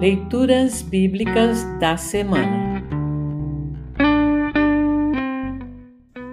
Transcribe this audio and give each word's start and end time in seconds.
Leituras 0.00 0.80
Bíblicas 0.80 1.64
da 1.80 1.96
Semana 1.96 2.84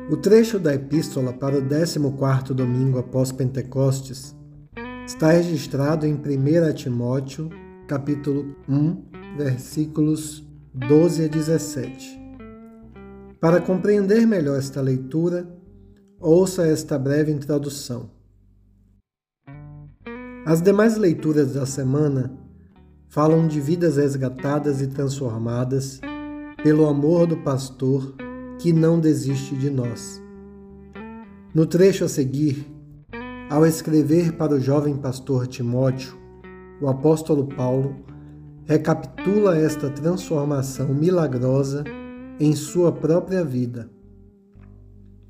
O 0.08 0.16
trecho 0.16 0.60
da 0.60 0.76
epístola 0.76 1.34
para 1.34 1.58
o 1.58 1.64
14º 1.64 2.54
domingo 2.54 3.00
após 3.00 3.32
Pentecostes 3.32 4.36
está 5.08 5.32
registrado 5.32 6.06
em 6.06 6.14
1 6.14 6.74
Timóteo, 6.76 7.50
capítulo 7.88 8.56
1, 8.70 9.04
versículos 9.36 10.48
12 10.72 11.26
a 11.26 11.28
17. 11.28 12.22
Para 13.42 13.60
compreender 13.60 14.28
melhor 14.28 14.60
esta 14.60 14.80
leitura, 14.80 15.50
ouça 16.20 16.68
esta 16.68 17.00
breve 17.00 17.32
introdução. 17.32 18.12
As 20.46 20.62
demais 20.62 20.98
leituras 20.98 21.56
da 21.56 21.66
semana 21.66 22.45
falam 23.16 23.48
de 23.48 23.62
vidas 23.62 23.96
resgatadas 23.96 24.82
e 24.82 24.88
transformadas 24.88 26.02
pelo 26.62 26.86
amor 26.86 27.26
do 27.26 27.38
pastor 27.38 28.14
que 28.60 28.74
não 28.74 29.00
desiste 29.00 29.56
de 29.56 29.70
nós. 29.70 30.22
No 31.54 31.66
trecho 31.66 32.04
a 32.04 32.10
seguir, 32.10 32.70
ao 33.50 33.66
escrever 33.66 34.34
para 34.34 34.54
o 34.54 34.60
jovem 34.60 34.98
pastor 34.98 35.48
Timóteo, 35.48 36.14
o 36.82 36.90
apóstolo 36.90 37.48
Paulo 37.48 37.96
recapitula 38.66 39.58
esta 39.58 39.90
transformação 39.90 40.90
milagrosa 40.90 41.86
em 42.38 42.54
sua 42.54 42.92
própria 42.92 43.46
vida. 43.46 43.90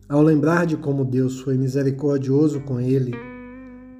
Ao 0.09 0.23
lembrar 0.23 0.65
de 0.65 0.75
como 0.75 1.05
Deus 1.05 1.39
foi 1.39 1.55
misericordioso 1.55 2.61
com 2.61 2.79
ele, 2.79 3.13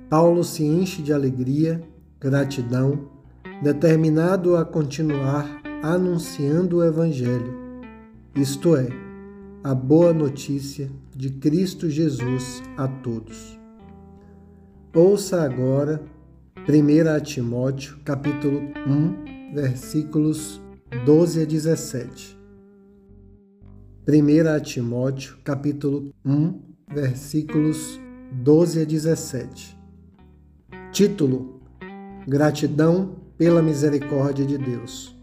Paulo 0.10 0.44
se 0.44 0.64
enche 0.66 1.04
de 1.04 1.14
alegria, 1.14 1.84
gratidão 2.20 3.14
determinado 3.62 4.58
a 4.58 4.66
continuar 4.66 5.62
anunciando 5.82 6.78
o 6.78 6.84
Evangelho, 6.84 7.54
isto 8.36 8.76
é, 8.76 8.88
a 9.64 9.74
boa 9.74 10.14
notícia 10.14 10.90
de 11.16 11.30
Cristo 11.30 11.90
Jesus 11.90 12.62
a 12.78 12.88
todos. 12.88 13.60
Ouça 14.94 15.42
agora 15.42 16.02
1 16.68 17.24
Timóteo, 17.24 17.98
capítulo 18.04 18.62
1, 18.88 19.54
versículos 19.54 20.62
12 21.06 21.42
a 21.42 21.46
17. 21.46 22.38
1 24.08 24.64
Timóteo, 24.64 25.38
capítulo 25.44 26.14
1, 26.24 26.60
versículos 26.94 28.00
12 28.32 28.82
a 28.82 28.86
17. 28.86 29.78
Título: 30.92 31.62
Gratidão 32.28 33.25
pela 33.38 33.62
misericórdia 33.62 34.46
de 34.46 34.58
Deus. 34.58 35.16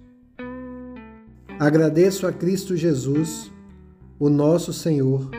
Agradeço 1.58 2.26
a 2.26 2.32
Cristo 2.32 2.76
Jesus, 2.76 3.50
o 4.18 4.28
nosso 4.28 4.72
Senhor, 4.72 5.30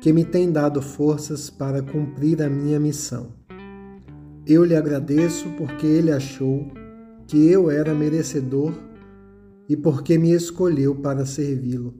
que 0.00 0.12
me 0.12 0.24
tem 0.24 0.50
dado 0.50 0.80
forças 0.80 1.50
para 1.50 1.82
cumprir 1.82 2.42
a 2.42 2.48
minha 2.48 2.78
missão. 2.78 3.32
Eu 4.46 4.64
lhe 4.64 4.74
agradeço 4.74 5.48
porque 5.58 5.86
ele 5.86 6.10
achou 6.10 6.66
que 7.26 7.48
eu 7.50 7.70
era 7.70 7.94
merecedor 7.94 8.72
e 9.68 9.76
porque 9.76 10.18
me 10.18 10.32
escolheu 10.32 10.94
para 10.94 11.24
servi-lo. 11.24 11.94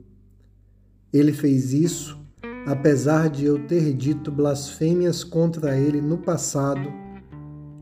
Ele 1.11 1.31
fez 1.31 1.73
isso 1.73 2.23
apesar 2.65 3.29
de 3.29 3.45
eu 3.45 3.59
ter 3.67 3.93
dito 3.93 4.31
blasfêmias 4.31 5.23
contra 5.23 5.77
ele 5.77 6.01
no 6.01 6.17
passado 6.17 6.91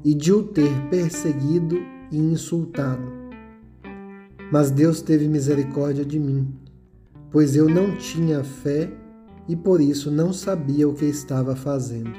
e 0.03 0.13
de 0.13 0.33
o 0.33 0.43
ter 0.43 0.71
perseguido 0.89 1.77
e 2.11 2.17
insultado. 2.17 3.01
Mas 4.51 4.69
Deus 4.69 5.01
teve 5.01 5.27
misericórdia 5.27 6.03
de 6.03 6.19
mim, 6.19 6.53
pois 7.29 7.55
eu 7.55 7.69
não 7.69 7.95
tinha 7.97 8.43
fé 8.43 8.91
e 9.47 9.55
por 9.55 9.79
isso 9.79 10.11
não 10.11 10.33
sabia 10.33 10.87
o 10.87 10.93
que 10.93 11.05
estava 11.05 11.55
fazendo. 11.55 12.11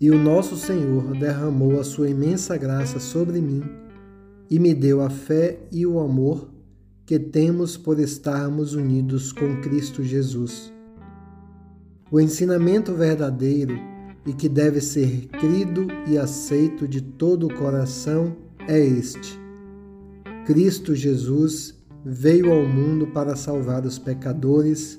E 0.00 0.10
o 0.10 0.18
nosso 0.18 0.56
Senhor 0.56 1.12
derramou 1.18 1.78
a 1.78 1.84
sua 1.84 2.08
imensa 2.08 2.56
graça 2.56 2.98
sobre 2.98 3.40
mim 3.40 3.62
e 4.50 4.58
me 4.58 4.74
deu 4.74 5.00
a 5.00 5.10
fé 5.10 5.60
e 5.70 5.86
o 5.86 6.00
amor 6.00 6.50
que 7.06 7.18
temos 7.18 7.76
por 7.76 7.98
estarmos 8.00 8.74
unidos 8.74 9.32
com 9.32 9.60
Cristo 9.60 10.02
Jesus. 10.02 10.72
O 12.10 12.20
ensinamento 12.20 12.92
verdadeiro 12.94 13.78
e 14.26 14.32
que 14.32 14.48
deve 14.48 14.80
ser 14.80 15.26
crido 15.28 15.86
e 16.06 16.18
aceito 16.18 16.86
de 16.86 17.00
todo 17.00 17.46
o 17.46 17.54
coração 17.54 18.36
é 18.68 18.78
este: 18.78 19.38
Cristo 20.46 20.94
Jesus 20.94 21.74
veio 22.04 22.52
ao 22.52 22.66
mundo 22.66 23.06
para 23.08 23.36
salvar 23.36 23.84
os 23.84 23.98
pecadores, 23.98 24.98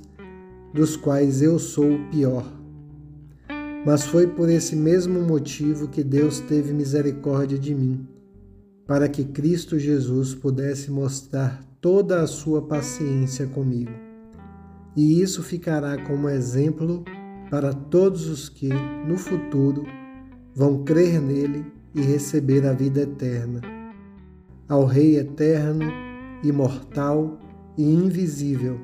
dos 0.73 0.95
quais 0.95 1.41
eu 1.41 1.59
sou 1.59 1.93
o 1.93 2.09
pior. 2.09 2.45
Mas 3.85 4.05
foi 4.05 4.27
por 4.27 4.49
esse 4.49 4.75
mesmo 4.75 5.21
motivo 5.21 5.87
que 5.87 6.03
Deus 6.03 6.39
teve 6.39 6.71
misericórdia 6.71 7.57
de 7.57 7.73
mim, 7.73 8.07
para 8.85 9.09
que 9.09 9.23
Cristo 9.23 9.79
Jesus 9.79 10.35
pudesse 10.35 10.91
mostrar 10.91 11.63
toda 11.81 12.21
a 12.21 12.27
sua 12.27 12.61
paciência 12.61 13.47
comigo. 13.47 13.91
E 14.95 15.21
isso 15.21 15.41
ficará 15.41 15.97
como 16.05 16.29
exemplo 16.29 17.03
para 17.51 17.73
todos 17.73 18.29
os 18.29 18.47
que, 18.47 18.69
no 19.05 19.17
futuro, 19.17 19.83
vão 20.55 20.85
crer 20.85 21.21
nele 21.21 21.65
e 21.93 21.99
receber 21.99 22.65
a 22.65 22.71
vida 22.71 23.01
eterna. 23.01 23.59
Ao 24.69 24.85
Rei 24.85 25.17
eterno, 25.17 25.83
imortal 26.45 27.37
e 27.77 27.83
invisível, 27.83 28.79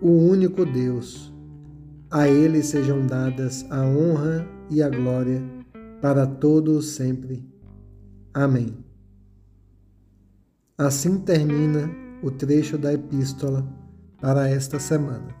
o 0.00 0.08
único 0.08 0.64
Deus, 0.64 1.34
a 2.08 2.28
ele 2.28 2.62
sejam 2.62 3.04
dadas 3.04 3.66
a 3.68 3.84
honra 3.84 4.46
e 4.70 4.80
a 4.80 4.88
glória 4.88 5.42
para 6.00 6.24
todos 6.28 6.90
sempre. 6.90 7.44
Amém. 8.32 8.72
Assim 10.78 11.18
termina 11.18 11.90
o 12.22 12.30
trecho 12.30 12.78
da 12.78 12.94
epístola 12.94 13.66
para 14.20 14.48
esta 14.48 14.78
semana. 14.78 15.40